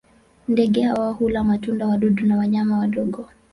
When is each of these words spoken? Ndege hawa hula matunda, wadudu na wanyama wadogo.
Ndege 0.47 0.81
hawa 0.81 1.11
hula 1.11 1.43
matunda, 1.43 1.87
wadudu 1.87 2.25
na 2.25 2.37
wanyama 2.37 2.77
wadogo. 2.79 3.27